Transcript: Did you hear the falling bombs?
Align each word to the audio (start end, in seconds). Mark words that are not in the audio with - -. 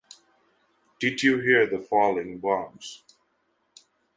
Did 0.99 1.21
you 1.21 1.41
hear 1.41 1.67
the 1.67 1.77
falling 1.77 2.39
bombs? 2.39 3.03